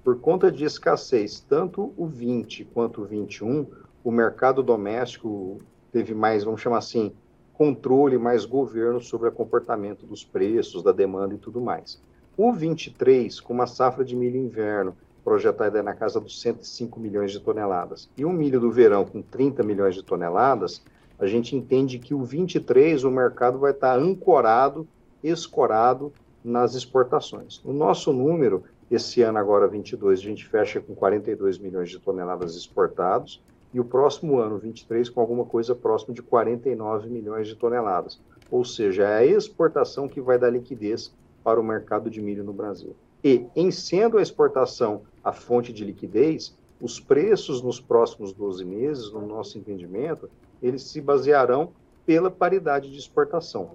Por 0.04 0.20
conta 0.20 0.52
de 0.52 0.64
escassez, 0.64 1.40
tanto 1.40 1.92
o 1.98 2.06
20 2.06 2.66
quanto 2.66 3.02
o 3.02 3.06
21, 3.06 3.68
o 4.04 4.12
mercado 4.12 4.64
doméstico 4.64 5.60
teve 5.92 6.14
mais, 6.14 6.44
vamos 6.44 6.62
chamar 6.62 6.78
assim, 6.78 7.14
controle, 7.54 8.18
mais 8.18 8.46
governo 8.46 9.02
sobre 9.02 9.28
o 9.28 9.32
comportamento 9.32 10.06
dos 10.06 10.24
preços, 10.24 10.82
da 10.82 10.92
demanda 10.92 11.36
e 11.36 11.38
tudo 11.38 11.60
mais. 11.60 12.02
O 12.38 12.54
23, 12.54 13.40
com 13.42 13.54
uma 13.54 13.68
safra 13.68 14.06
de 14.06 14.16
milho 14.16 14.38
inverno 14.38 14.96
projetada 15.24 15.84
na 15.84 15.94
casa 15.94 16.20
dos 16.20 16.42
105 16.42 17.00
milhões 17.00 17.32
de 17.32 17.40
toneladas, 17.42 18.10
e 18.18 18.24
um 18.24 18.32
milho 18.32 18.60
do 18.60 18.72
verão 18.72 19.04
com 19.06 19.22
30 19.22 19.62
milhões 19.64 19.94
de 19.94 20.04
toneladas, 20.04 20.82
a 21.20 21.28
gente 21.28 21.54
entende 21.56 22.00
que 22.00 22.14
o 22.14 22.24
23 22.24 23.04
o 23.04 23.12
mercado 23.12 23.60
vai 23.60 23.72
estar 23.72 24.00
ancorado, 24.00 24.88
escorado 25.22 26.14
nas 26.42 26.76
exportações. 26.76 27.62
O 27.66 27.74
nosso 27.74 28.14
número, 28.14 28.64
esse 28.90 29.22
ano 29.22 29.38
agora 29.38 29.68
22, 29.68 30.20
a 30.20 30.24
gente 30.24 30.48
fecha 30.48 30.80
com 30.80 30.96
42 30.96 31.58
milhões 31.58 31.90
de 31.90 32.00
toneladas 32.00 32.56
exportados, 32.56 33.44
e 33.74 33.80
o 33.80 33.86
próximo 33.86 34.40
ano, 34.40 34.58
23, 34.58 35.10
com 35.10 35.22
alguma 35.22 35.46
coisa 35.46 35.76
próximo 35.76 36.14
de 36.14 36.22
49 36.22 37.10
milhões 37.10 37.48
de 37.48 37.56
toneladas. 37.56 38.20
Ou 38.50 38.66
seja, 38.66 39.04
é 39.04 39.18
a 39.18 39.26
exportação 39.26 40.08
que 40.08 40.20
vai 40.20 40.40
dar 40.40 40.50
liquidez 40.50 41.14
para 41.44 41.60
o 41.60 41.64
mercado 41.64 42.10
de 42.10 42.22
milho 42.22 42.44
no 42.44 42.54
Brasil. 42.54 42.96
E, 43.24 43.46
em 43.56 43.70
sendo 43.70 44.18
a 44.18 44.22
exportação 44.22 45.02
a 45.24 45.32
fonte 45.32 45.72
de 45.72 45.84
liquidez, 45.86 46.58
os 46.82 47.00
preços 47.00 47.62
nos 47.62 47.80
próximos 47.80 48.32
12 48.32 48.64
meses, 48.64 49.12
no 49.12 49.26
nosso 49.26 49.58
entendimento, 49.58 50.30
eles 50.62 50.84
se 50.84 51.02
basearão 51.02 51.72
pela 52.06 52.32
paridade 52.32 52.90
de 52.90 52.98
exportação. 52.98 53.72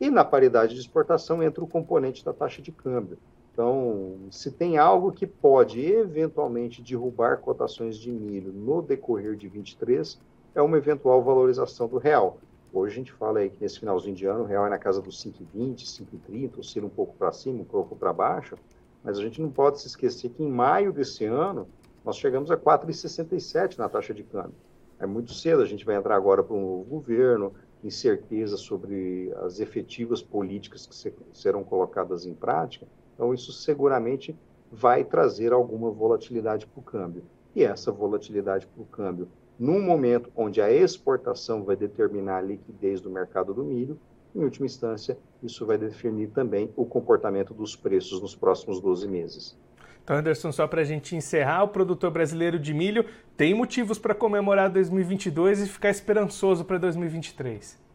E 0.00 0.10
na 0.10 0.24
paridade 0.24 0.74
de 0.74 0.80
exportação 0.80 1.42
entra 1.42 1.62
o 1.62 1.68
componente 1.68 2.24
da 2.24 2.32
taxa 2.32 2.60
de 2.60 2.72
câmbio. 2.72 3.18
Então, 3.56 4.18
se 4.30 4.50
tem 4.50 4.76
algo 4.76 5.10
que 5.10 5.26
pode 5.26 5.80
eventualmente 5.80 6.82
derrubar 6.82 7.38
cotações 7.38 7.96
de 7.96 8.12
milho 8.12 8.52
no 8.52 8.82
decorrer 8.82 9.34
de 9.34 9.48
23, 9.48 10.20
é 10.54 10.60
uma 10.60 10.76
eventual 10.76 11.22
valorização 11.22 11.88
do 11.88 11.96
real. 11.96 12.36
Hoje 12.70 12.92
a 12.92 12.96
gente 12.96 13.12
fala 13.14 13.38
aí 13.38 13.48
que 13.48 13.58
nesse 13.58 13.80
finalzinho 13.80 14.14
de 14.14 14.26
ano 14.26 14.42
o 14.42 14.46
real 14.46 14.66
é 14.66 14.68
na 14.68 14.76
casa 14.76 15.00
dos 15.00 15.24
5,20, 15.24 15.86
5,30, 15.86 16.58
oscila 16.58 16.84
um 16.84 16.90
pouco 16.90 17.16
para 17.16 17.32
cima, 17.32 17.62
um 17.62 17.64
pouco 17.64 17.96
para 17.96 18.12
baixo, 18.12 18.56
mas 19.02 19.18
a 19.18 19.22
gente 19.22 19.40
não 19.40 19.50
pode 19.50 19.80
se 19.80 19.86
esquecer 19.86 20.28
que 20.28 20.42
em 20.42 20.50
maio 20.50 20.92
desse 20.92 21.24
ano 21.24 21.66
nós 22.04 22.18
chegamos 22.18 22.50
a 22.50 22.58
4,67 22.58 23.78
na 23.78 23.88
taxa 23.88 24.12
de 24.12 24.22
câmbio. 24.22 24.52
É 24.98 25.06
muito 25.06 25.32
cedo, 25.32 25.62
a 25.62 25.66
gente 25.66 25.82
vai 25.82 25.96
entrar 25.96 26.14
agora 26.14 26.42
para 26.42 26.54
um 26.54 26.60
novo 26.60 26.84
governo, 26.84 27.54
incerteza 27.82 28.58
sobre 28.58 29.32
as 29.36 29.60
efetivas 29.60 30.20
políticas 30.20 30.86
que 30.86 31.14
serão 31.32 31.64
colocadas 31.64 32.26
em 32.26 32.34
prática, 32.34 32.86
então, 33.16 33.32
isso 33.32 33.50
seguramente 33.50 34.36
vai 34.70 35.02
trazer 35.02 35.52
alguma 35.52 35.90
volatilidade 35.90 36.66
para 36.66 36.78
o 36.78 36.82
câmbio. 36.82 37.24
E 37.54 37.64
essa 37.64 37.90
volatilidade 37.90 38.66
para 38.66 38.82
o 38.82 38.86
câmbio, 38.86 39.28
num 39.58 39.80
momento 39.80 40.30
onde 40.36 40.60
a 40.60 40.70
exportação 40.70 41.64
vai 41.64 41.74
determinar 41.74 42.36
a 42.36 42.42
liquidez 42.42 43.00
do 43.00 43.10
mercado 43.10 43.54
do 43.54 43.64
milho, 43.64 43.98
em 44.34 44.44
última 44.44 44.66
instância, 44.66 45.16
isso 45.42 45.64
vai 45.64 45.78
definir 45.78 46.28
também 46.28 46.70
o 46.76 46.84
comportamento 46.84 47.54
dos 47.54 47.74
preços 47.74 48.20
nos 48.20 48.36
próximos 48.36 48.82
12 48.82 49.08
meses. 49.08 49.58
Então, 50.04 50.14
Anderson, 50.14 50.52
só 50.52 50.68
para 50.68 50.82
a 50.82 50.84
gente 50.84 51.16
encerrar, 51.16 51.64
o 51.64 51.68
produtor 51.68 52.10
brasileiro 52.10 52.58
de 52.58 52.74
milho 52.74 53.06
tem 53.34 53.54
motivos 53.54 53.98
para 53.98 54.14
comemorar 54.14 54.70
2022 54.70 55.62
e 55.62 55.66
ficar 55.66 55.88
esperançoso 55.88 56.66
para 56.66 56.76
2023. 56.76 57.85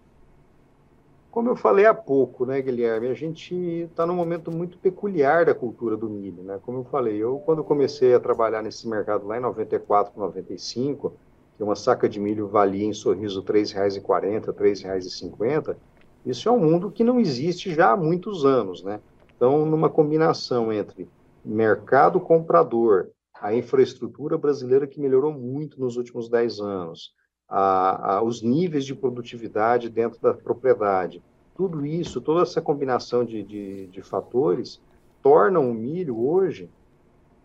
Como 1.32 1.48
eu 1.48 1.56
falei 1.56 1.86
há 1.86 1.94
pouco, 1.94 2.46
né, 2.46 2.62
Guilherme, 2.62 3.08
a 3.08 3.14
gente 3.14 3.56
está 3.56 4.06
num 4.06 4.14
momento 4.14 4.52
muito 4.52 4.78
peculiar 4.78 5.46
da 5.46 5.56
cultura 5.56 5.96
do 5.96 6.10
milho, 6.10 6.44
né? 6.44 6.60
Como 6.62 6.80
eu 6.80 6.84
falei, 6.84 7.16
eu 7.24 7.40
quando 7.40 7.64
comecei 7.64 8.14
a 8.14 8.20
trabalhar 8.20 8.62
nesse 8.62 8.86
mercado 8.86 9.26
lá 9.26 9.38
em 9.38 9.42
94, 9.42 10.20
95, 10.20 11.18
que 11.56 11.64
uma 11.64 11.74
saca 11.74 12.10
de 12.10 12.20
milho 12.20 12.50
valia 12.50 12.86
em 12.86 12.92
Sorriso 12.92 13.40
R$ 13.40 13.46
3,40, 13.46 14.48
R$ 14.48 14.54
3,50, 14.54 15.78
isso 16.26 16.50
é 16.50 16.52
um 16.52 16.60
mundo 16.60 16.92
que 16.92 17.04
não 17.04 17.18
existe 17.18 17.74
já 17.74 17.92
há 17.92 17.98
muitos 17.98 18.44
anos, 18.44 18.84
né? 18.84 19.00
Então, 19.38 19.66
numa 19.66 19.90
combinação 19.90 20.72
entre 20.72 21.10
mercado 21.46 22.20
comprador, 22.20 23.10
a 23.34 23.56
infraestrutura 23.56 24.38
brasileira 24.38 24.86
que 24.86 25.00
melhorou 25.00 25.32
muito 25.32 25.80
nos 25.80 25.96
últimos 25.96 26.30
10 26.30 26.60
anos, 26.60 27.14
a, 27.52 28.14
a, 28.14 28.24
os 28.24 28.42
níveis 28.42 28.86
de 28.86 28.96
produtividade 28.96 29.90
dentro 29.90 30.18
da 30.22 30.34
propriedade. 30.34 31.22
Tudo 31.54 31.86
isso, 31.86 32.22
toda 32.22 32.44
essa 32.44 32.62
combinação 32.62 33.26
de, 33.26 33.44
de, 33.44 33.88
de 33.88 34.02
fatores, 34.02 34.80
tornam 35.22 35.70
o 35.70 35.74
milho 35.74 36.18
hoje 36.18 36.70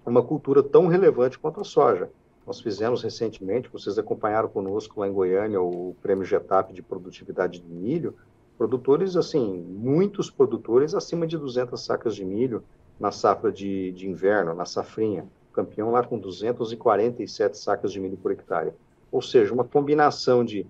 uma 0.06 0.22
cultura 0.22 0.62
tão 0.62 0.86
relevante 0.86 1.36
quanto 1.36 1.60
a 1.60 1.64
soja. 1.64 2.08
Nós 2.46 2.60
fizemos 2.60 3.02
recentemente, 3.02 3.68
vocês 3.68 3.98
acompanharam 3.98 4.48
conosco 4.48 5.00
lá 5.00 5.08
em 5.08 5.12
Goiânia 5.12 5.60
o 5.60 5.96
prêmio 6.00 6.24
GETAP 6.24 6.72
de 6.72 6.80
produtividade 6.80 7.58
de 7.58 7.68
milho, 7.68 8.14
produtores, 8.56 9.16
assim, 9.16 9.58
muitos 9.68 10.30
produtores 10.30 10.94
acima 10.94 11.26
de 11.26 11.36
200 11.36 11.84
sacas 11.84 12.14
de 12.14 12.24
milho 12.24 12.62
na 13.00 13.10
safra 13.10 13.50
de, 13.50 13.90
de 13.90 14.08
inverno, 14.08 14.54
na 14.54 14.64
safrinha, 14.64 15.26
campeão 15.52 15.90
lá 15.90 16.04
com 16.04 16.16
247 16.16 17.58
sacas 17.58 17.92
de 17.92 17.98
milho 17.98 18.16
por 18.16 18.30
hectare 18.30 18.72
ou 19.16 19.22
seja, 19.22 19.54
uma 19.54 19.64
combinação 19.64 20.44
de 20.44 20.66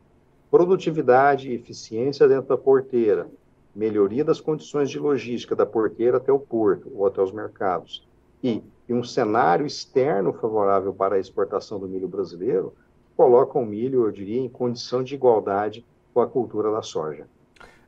produtividade 0.48 1.50
e 1.50 1.54
eficiência 1.54 2.28
dentro 2.28 2.46
da 2.46 2.56
porteira, 2.56 3.26
melhoria 3.74 4.24
das 4.24 4.40
condições 4.40 4.88
de 4.88 5.00
logística 5.00 5.56
da 5.56 5.66
porteira 5.66 6.18
até 6.18 6.30
o 6.30 6.38
porto 6.38 6.88
ou 6.94 7.04
até 7.08 7.20
os 7.20 7.32
mercados, 7.32 8.06
e, 8.44 8.62
e 8.88 8.94
um 8.94 9.02
cenário 9.02 9.66
externo 9.66 10.32
favorável 10.32 10.94
para 10.94 11.16
a 11.16 11.18
exportação 11.18 11.80
do 11.80 11.88
milho 11.88 12.06
brasileiro, 12.06 12.72
coloca 13.16 13.58
o 13.58 13.66
milho, 13.66 14.04
eu 14.04 14.12
diria, 14.12 14.40
em 14.40 14.48
condição 14.48 15.02
de 15.02 15.16
igualdade 15.16 15.84
com 16.14 16.20
a 16.20 16.28
cultura 16.28 16.70
da 16.70 16.82
soja. 16.82 17.26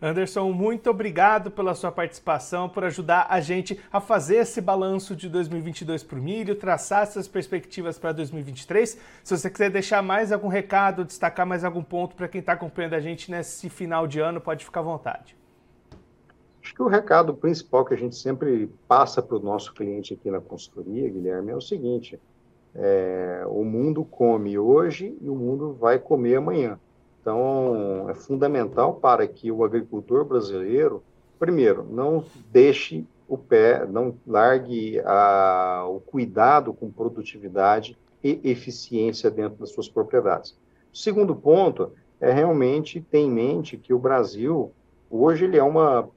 Anderson, 0.00 0.52
muito 0.52 0.88
obrigado 0.88 1.50
pela 1.50 1.74
sua 1.74 1.90
participação, 1.90 2.68
por 2.68 2.84
ajudar 2.84 3.26
a 3.28 3.40
gente 3.40 3.80
a 3.92 4.00
fazer 4.00 4.36
esse 4.36 4.60
balanço 4.60 5.16
de 5.16 5.28
2022 5.28 6.04
para 6.04 6.18
o 6.18 6.22
milho, 6.22 6.54
traçar 6.54 7.02
essas 7.02 7.26
perspectivas 7.26 7.98
para 7.98 8.12
2023. 8.12 8.96
Se 9.24 9.36
você 9.36 9.50
quiser 9.50 9.70
deixar 9.70 10.00
mais 10.00 10.30
algum 10.30 10.46
recado, 10.46 11.04
destacar 11.04 11.44
mais 11.44 11.64
algum 11.64 11.82
ponto 11.82 12.14
para 12.14 12.28
quem 12.28 12.38
está 12.38 12.52
acompanhando 12.52 12.94
a 12.94 13.00
gente 13.00 13.28
nesse 13.28 13.68
final 13.68 14.06
de 14.06 14.20
ano, 14.20 14.40
pode 14.40 14.64
ficar 14.64 14.80
à 14.80 14.84
vontade. 14.84 15.36
Acho 16.62 16.74
que 16.74 16.82
o 16.82 16.88
recado 16.88 17.34
principal 17.34 17.84
que 17.84 17.94
a 17.94 17.96
gente 17.96 18.14
sempre 18.14 18.70
passa 18.86 19.20
para 19.20 19.36
o 19.36 19.40
nosso 19.40 19.74
cliente 19.74 20.14
aqui 20.14 20.30
na 20.30 20.40
consultoria, 20.40 21.08
Guilherme, 21.10 21.50
é 21.50 21.56
o 21.56 21.60
seguinte: 21.60 22.20
é, 22.72 23.42
o 23.48 23.64
mundo 23.64 24.04
come 24.04 24.56
hoje 24.56 25.16
e 25.20 25.28
o 25.28 25.34
mundo 25.34 25.72
vai 25.72 25.98
comer 25.98 26.36
amanhã. 26.36 26.78
Então, 27.20 28.08
é 28.08 28.14
fundamental 28.14 28.94
para 28.94 29.26
que 29.26 29.50
o 29.50 29.64
agricultor 29.64 30.24
brasileiro, 30.24 31.02
primeiro, 31.38 31.84
não 31.84 32.24
deixe 32.50 33.04
o 33.28 33.36
pé, 33.36 33.86
não 33.86 34.14
largue 34.26 35.00
a, 35.00 35.84
o 35.86 36.00
cuidado 36.00 36.72
com 36.72 36.90
produtividade 36.90 37.98
e 38.24 38.40
eficiência 38.44 39.30
dentro 39.30 39.58
das 39.58 39.70
suas 39.70 39.88
propriedades. 39.88 40.56
Segundo 40.92 41.36
ponto 41.36 41.92
é 42.20 42.32
realmente 42.32 43.00
ter 43.00 43.18
em 43.18 43.30
mente 43.30 43.76
que 43.76 43.92
o 43.92 43.98
Brasil, 43.98 44.72
hoje, 45.10 45.44
ele 45.44 45.58
é 45.58 45.62
uma 45.62 46.08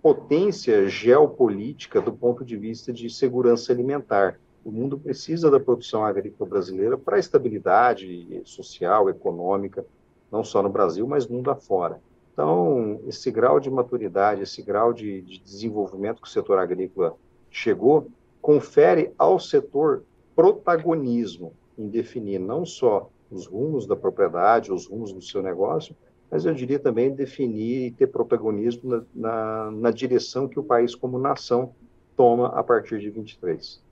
potência 0.00 0.88
geopolítica 0.88 2.00
do 2.00 2.12
ponto 2.12 2.44
de 2.44 2.56
vista 2.56 2.92
de 2.92 3.10
segurança 3.10 3.72
alimentar. 3.72 4.40
O 4.64 4.70
mundo 4.70 4.98
precisa 4.98 5.50
da 5.50 5.60
produção 5.60 6.04
agrícola 6.04 6.48
brasileira 6.48 6.96
para 6.96 7.16
a 7.16 7.20
estabilidade 7.20 8.40
social, 8.44 9.08
econômica, 9.08 9.84
não 10.30 10.44
só 10.44 10.62
no 10.62 10.68
Brasil, 10.68 11.06
mas 11.06 11.26
mundo 11.26 11.50
afora. 11.50 12.00
Então, 12.32 13.00
esse 13.06 13.30
grau 13.30 13.58
de 13.58 13.70
maturidade, 13.70 14.42
esse 14.42 14.62
grau 14.62 14.92
de, 14.92 15.22
de 15.22 15.40
desenvolvimento 15.40 16.22
que 16.22 16.28
o 16.28 16.30
setor 16.30 16.58
agrícola 16.58 17.16
chegou, 17.50 18.08
confere 18.40 19.12
ao 19.18 19.40
setor 19.40 20.04
protagonismo 20.36 21.52
em 21.76 21.88
definir 21.88 22.38
não 22.38 22.64
só 22.64 23.10
os 23.30 23.46
rumos 23.46 23.86
da 23.86 23.96
propriedade, 23.96 24.72
os 24.72 24.86
rumos 24.86 25.12
do 25.12 25.20
seu 25.20 25.42
negócio, 25.42 25.96
mas 26.30 26.44
eu 26.44 26.54
diria 26.54 26.78
também 26.78 27.14
definir 27.14 27.86
e 27.86 27.90
ter 27.90 28.06
protagonismo 28.06 28.88
na, 28.88 29.02
na, 29.14 29.70
na 29.70 29.90
direção 29.90 30.46
que 30.46 30.60
o 30.60 30.62
país 30.62 30.94
como 30.94 31.18
nação 31.18 31.74
toma 32.16 32.48
a 32.48 32.62
partir 32.62 33.00
de 33.00 33.10
23. 33.10 33.82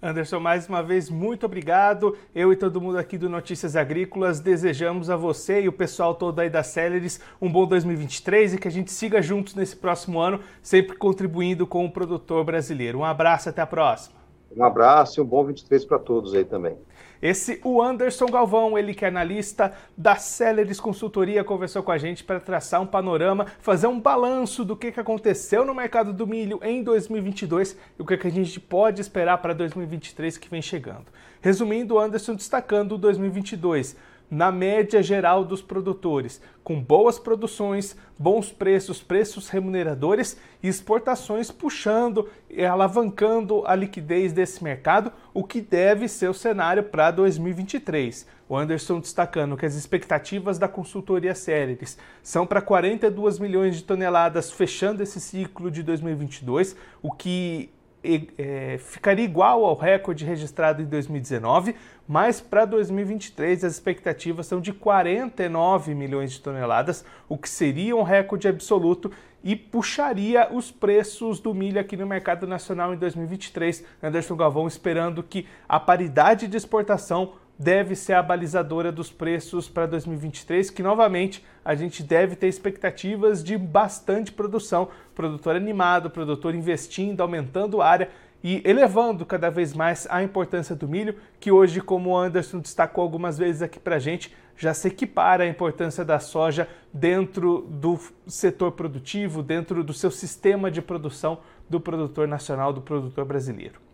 Anderson, 0.00 0.38
mais 0.38 0.68
uma 0.68 0.80
vez, 0.80 1.10
muito 1.10 1.44
obrigado. 1.44 2.16
Eu 2.32 2.52
e 2.52 2.56
todo 2.56 2.80
mundo 2.80 2.98
aqui 2.98 3.18
do 3.18 3.28
Notícias 3.28 3.74
Agrícolas 3.74 4.38
desejamos 4.38 5.10
a 5.10 5.16
você 5.16 5.62
e 5.62 5.68
o 5.68 5.72
pessoal 5.72 6.14
todo 6.14 6.38
aí 6.38 6.48
da 6.48 6.62
Celeris 6.62 7.20
um 7.42 7.50
bom 7.50 7.66
2023 7.66 8.54
e 8.54 8.58
que 8.58 8.68
a 8.68 8.70
gente 8.70 8.92
siga 8.92 9.20
juntos 9.20 9.56
nesse 9.56 9.74
próximo 9.74 10.20
ano, 10.20 10.40
sempre 10.62 10.96
contribuindo 10.96 11.66
com 11.66 11.84
o 11.84 11.90
produtor 11.90 12.44
brasileiro. 12.44 13.00
Um 13.00 13.04
abraço, 13.04 13.48
até 13.48 13.60
a 13.60 13.66
próxima. 13.66 14.17
Um 14.56 14.64
abraço 14.64 15.20
e 15.20 15.22
um 15.22 15.26
bom 15.26 15.44
23 15.44 15.84
para 15.84 15.98
todos 15.98 16.34
aí 16.34 16.44
também. 16.44 16.76
Esse 17.20 17.60
o 17.64 17.82
Anderson 17.82 18.26
Galvão, 18.26 18.78
ele 18.78 18.94
que 18.94 19.04
é 19.04 19.08
analista 19.08 19.72
da 19.96 20.14
Celeris 20.14 20.78
Consultoria, 20.78 21.42
conversou 21.42 21.82
com 21.82 21.90
a 21.90 21.98
gente 21.98 22.22
para 22.22 22.38
traçar 22.38 22.80
um 22.80 22.86
panorama, 22.86 23.46
fazer 23.60 23.88
um 23.88 23.98
balanço 23.98 24.64
do 24.64 24.76
que, 24.76 24.92
que 24.92 25.00
aconteceu 25.00 25.64
no 25.64 25.74
mercado 25.74 26.12
do 26.12 26.26
milho 26.26 26.60
em 26.62 26.82
2022 26.82 27.76
e 27.98 28.02
o 28.02 28.06
que, 28.06 28.16
que 28.16 28.28
a 28.28 28.30
gente 28.30 28.60
pode 28.60 29.00
esperar 29.00 29.38
para 29.38 29.52
2023 29.52 30.38
que 30.38 30.48
vem 30.48 30.62
chegando. 30.62 31.06
Resumindo, 31.40 31.94
o 31.94 31.98
Anderson 31.98 32.34
destacando 32.34 32.96
2022 32.96 33.96
na 34.30 34.52
média 34.52 35.02
geral 35.02 35.44
dos 35.44 35.62
produtores, 35.62 36.40
com 36.62 36.80
boas 36.80 37.18
produções, 37.18 37.96
bons 38.18 38.52
preços, 38.52 39.02
preços 39.02 39.48
remuneradores 39.48 40.38
e 40.62 40.68
exportações 40.68 41.50
puxando 41.50 42.28
e 42.50 42.64
alavancando 42.64 43.62
a 43.66 43.74
liquidez 43.74 44.32
desse 44.32 44.62
mercado, 44.62 45.12
o 45.32 45.44
que 45.44 45.60
deve 45.60 46.08
ser 46.08 46.28
o 46.28 46.34
cenário 46.34 46.82
para 46.82 47.10
2023. 47.10 48.26
O 48.48 48.56
Anderson 48.56 49.00
destacando 49.00 49.56
que 49.56 49.66
as 49.66 49.74
expectativas 49.74 50.58
da 50.58 50.68
consultoria 50.68 51.34
Céreres 51.34 51.98
são 52.22 52.46
para 52.46 52.62
42 52.62 53.38
milhões 53.38 53.76
de 53.76 53.84
toneladas 53.84 54.50
fechando 54.50 55.02
esse 55.02 55.20
ciclo 55.20 55.70
de 55.70 55.82
2022, 55.82 56.76
o 57.02 57.12
que 57.12 57.70
é, 58.02 58.78
ficaria 58.78 59.24
igual 59.24 59.64
ao 59.64 59.74
recorde 59.74 60.24
registrado 60.24 60.80
em 60.80 60.86
2019, 60.86 61.74
mas 62.06 62.40
para 62.40 62.64
2023 62.64 63.64
as 63.64 63.74
expectativas 63.74 64.46
são 64.46 64.60
de 64.60 64.72
49 64.72 65.94
milhões 65.94 66.32
de 66.32 66.40
toneladas, 66.40 67.04
o 67.28 67.36
que 67.36 67.48
seria 67.48 67.96
um 67.96 68.02
recorde 68.02 68.48
absoluto 68.48 69.10
e 69.42 69.54
puxaria 69.54 70.48
os 70.52 70.70
preços 70.70 71.40
do 71.40 71.54
milho 71.54 71.80
aqui 71.80 71.96
no 71.96 72.06
mercado 72.06 72.46
nacional 72.46 72.92
em 72.92 72.96
2023. 72.96 73.84
Anderson 74.02 74.36
Galvão 74.36 74.66
esperando 74.66 75.22
que 75.22 75.46
a 75.68 75.78
paridade 75.78 76.46
de 76.46 76.56
exportação 76.56 77.34
deve 77.58 77.96
ser 77.96 78.12
a 78.12 78.22
balizadora 78.22 78.92
dos 78.92 79.10
preços 79.10 79.68
para 79.68 79.86
2023, 79.86 80.70
que 80.70 80.82
novamente 80.82 81.44
a 81.64 81.74
gente 81.74 82.02
deve 82.02 82.36
ter 82.36 82.46
expectativas 82.46 83.42
de 83.42 83.58
bastante 83.58 84.30
produção, 84.30 84.88
produtor 85.14 85.56
animado, 85.56 86.08
produtor 86.08 86.54
investindo, 86.54 87.20
aumentando 87.20 87.82
área 87.82 88.08
e 88.42 88.62
elevando 88.64 89.26
cada 89.26 89.50
vez 89.50 89.74
mais 89.74 90.06
a 90.08 90.22
importância 90.22 90.76
do 90.76 90.86
milho, 90.86 91.16
que 91.40 91.50
hoje, 91.50 91.80
como 91.80 92.10
o 92.10 92.16
Anderson 92.16 92.60
destacou 92.60 93.02
algumas 93.02 93.36
vezes 93.36 93.62
aqui 93.62 93.80
para 93.80 93.96
a 93.96 93.98
gente, 93.98 94.32
já 94.56 94.72
se 94.72 94.88
equipara 94.88 95.44
a 95.44 95.48
importância 95.48 96.04
da 96.04 96.20
soja 96.20 96.68
dentro 96.92 97.66
do 97.68 97.98
setor 98.26 98.72
produtivo, 98.72 99.42
dentro 99.42 99.82
do 99.82 99.92
seu 99.92 100.10
sistema 100.10 100.70
de 100.70 100.80
produção 100.80 101.40
do 101.68 101.80
produtor 101.80 102.28
nacional, 102.28 102.72
do 102.72 102.80
produtor 102.80 103.24
brasileiro. 103.24 103.87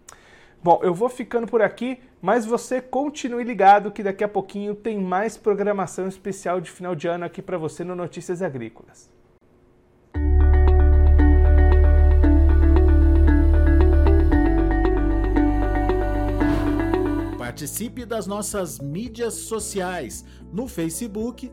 Bom, 0.65 0.81
eu 0.83 0.95
vou 0.95 1.11
ficando 1.11 1.47
por 1.47 1.61
aqui, 1.61 1.99
mas 2.23 2.47
você 2.47 2.81
continue 2.81 3.45
ligado 3.45 3.93
que 3.93 4.03
daqui 4.03 4.25
a 4.25 4.29
pouquinho 4.29 4.75
tem 4.75 4.99
mais 4.99 5.37
programação 5.37 6.09
especial 6.09 6.59
de 6.59 6.71
final 6.71 6.95
de 6.95 7.07
ano 7.07 7.27
aqui 7.27 7.43
para 7.43 7.59
você 7.59 7.85
no 7.85 7.95
Notícias 7.95 8.41
Agrícolas. 8.41 9.13
Participe 17.37 18.07
das 18.07 18.27
nossas 18.27 18.79
mídias 18.79 19.35
sociais 19.35 20.25
no 20.51 20.67
Facebook 20.67 21.53